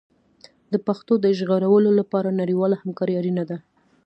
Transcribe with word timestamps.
د 0.71 0.73
پښتو 0.87 1.13
د 1.21 1.25
ژغورلو 1.37 1.91
لپاره 1.99 2.37
نړیواله 2.41 2.75
همکاري 2.83 3.13
اړینه 3.19 3.43
ده. 3.49 3.57